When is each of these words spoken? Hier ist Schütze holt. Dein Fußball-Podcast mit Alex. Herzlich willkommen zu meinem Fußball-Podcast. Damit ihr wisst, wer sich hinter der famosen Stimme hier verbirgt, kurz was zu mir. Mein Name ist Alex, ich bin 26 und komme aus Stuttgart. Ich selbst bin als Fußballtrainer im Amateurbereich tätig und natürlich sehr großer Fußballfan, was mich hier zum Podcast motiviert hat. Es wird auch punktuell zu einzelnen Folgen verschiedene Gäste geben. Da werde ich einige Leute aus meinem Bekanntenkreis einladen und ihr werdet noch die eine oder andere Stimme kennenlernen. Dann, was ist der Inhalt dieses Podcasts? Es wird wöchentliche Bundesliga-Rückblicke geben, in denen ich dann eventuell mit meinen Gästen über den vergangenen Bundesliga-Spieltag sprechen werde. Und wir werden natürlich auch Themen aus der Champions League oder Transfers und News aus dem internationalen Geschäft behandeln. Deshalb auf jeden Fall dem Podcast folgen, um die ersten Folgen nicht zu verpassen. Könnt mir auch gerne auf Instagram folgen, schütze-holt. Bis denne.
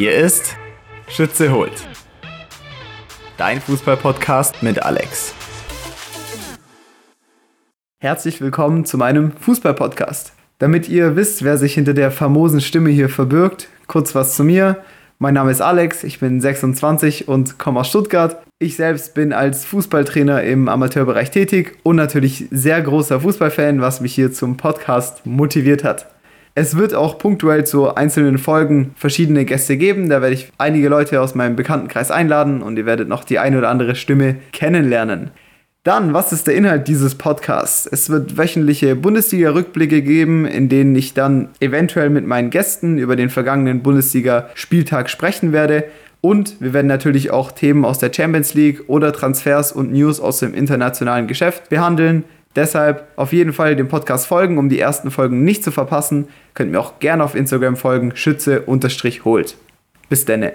Hier 0.00 0.14
ist 0.14 0.56
Schütze 1.08 1.52
holt. 1.52 1.86
Dein 3.36 3.60
Fußball-Podcast 3.60 4.62
mit 4.62 4.82
Alex. 4.82 5.34
Herzlich 8.00 8.40
willkommen 8.40 8.86
zu 8.86 8.96
meinem 8.96 9.32
Fußball-Podcast. 9.32 10.32
Damit 10.58 10.88
ihr 10.88 11.16
wisst, 11.16 11.44
wer 11.44 11.58
sich 11.58 11.74
hinter 11.74 11.92
der 11.92 12.10
famosen 12.10 12.62
Stimme 12.62 12.88
hier 12.88 13.10
verbirgt, 13.10 13.68
kurz 13.88 14.14
was 14.14 14.36
zu 14.36 14.42
mir. 14.42 14.78
Mein 15.18 15.34
Name 15.34 15.50
ist 15.50 15.60
Alex, 15.60 16.02
ich 16.02 16.18
bin 16.18 16.40
26 16.40 17.28
und 17.28 17.58
komme 17.58 17.80
aus 17.80 17.88
Stuttgart. 17.90 18.42
Ich 18.58 18.76
selbst 18.76 19.12
bin 19.12 19.34
als 19.34 19.66
Fußballtrainer 19.66 20.42
im 20.44 20.70
Amateurbereich 20.70 21.30
tätig 21.30 21.76
und 21.82 21.96
natürlich 21.96 22.46
sehr 22.50 22.80
großer 22.80 23.20
Fußballfan, 23.20 23.82
was 23.82 24.00
mich 24.00 24.14
hier 24.14 24.32
zum 24.32 24.56
Podcast 24.56 25.26
motiviert 25.26 25.84
hat. 25.84 26.06
Es 26.54 26.76
wird 26.76 26.94
auch 26.94 27.18
punktuell 27.18 27.64
zu 27.64 27.94
einzelnen 27.94 28.38
Folgen 28.38 28.92
verschiedene 28.96 29.44
Gäste 29.44 29.76
geben. 29.76 30.08
Da 30.08 30.20
werde 30.20 30.34
ich 30.34 30.50
einige 30.58 30.88
Leute 30.88 31.20
aus 31.20 31.34
meinem 31.34 31.56
Bekanntenkreis 31.56 32.10
einladen 32.10 32.60
und 32.60 32.76
ihr 32.76 32.86
werdet 32.86 33.08
noch 33.08 33.24
die 33.24 33.38
eine 33.38 33.58
oder 33.58 33.68
andere 33.68 33.94
Stimme 33.94 34.36
kennenlernen. 34.52 35.30
Dann, 35.82 36.12
was 36.12 36.32
ist 36.32 36.46
der 36.46 36.56
Inhalt 36.56 36.88
dieses 36.88 37.14
Podcasts? 37.14 37.88
Es 37.90 38.10
wird 38.10 38.36
wöchentliche 38.36 38.96
Bundesliga-Rückblicke 38.96 40.02
geben, 40.02 40.44
in 40.44 40.68
denen 40.68 40.94
ich 40.94 41.14
dann 41.14 41.48
eventuell 41.60 42.10
mit 42.10 42.26
meinen 42.26 42.50
Gästen 42.50 42.98
über 42.98 43.16
den 43.16 43.30
vergangenen 43.30 43.82
Bundesliga-Spieltag 43.82 45.08
sprechen 45.08 45.52
werde. 45.52 45.84
Und 46.20 46.60
wir 46.60 46.74
werden 46.74 46.88
natürlich 46.88 47.30
auch 47.30 47.50
Themen 47.50 47.86
aus 47.86 47.98
der 47.98 48.12
Champions 48.12 48.52
League 48.52 48.82
oder 48.88 49.12
Transfers 49.12 49.72
und 49.72 49.90
News 49.90 50.20
aus 50.20 50.40
dem 50.40 50.52
internationalen 50.52 51.26
Geschäft 51.26 51.70
behandeln. 51.70 52.24
Deshalb 52.56 53.06
auf 53.16 53.32
jeden 53.32 53.52
Fall 53.52 53.76
dem 53.76 53.88
Podcast 53.88 54.26
folgen, 54.26 54.58
um 54.58 54.68
die 54.68 54.80
ersten 54.80 55.10
Folgen 55.10 55.44
nicht 55.44 55.62
zu 55.62 55.70
verpassen. 55.70 56.28
Könnt 56.54 56.72
mir 56.72 56.80
auch 56.80 56.98
gerne 56.98 57.22
auf 57.22 57.34
Instagram 57.34 57.76
folgen, 57.76 58.12
schütze-holt. 58.14 59.56
Bis 60.08 60.24
denne. 60.24 60.54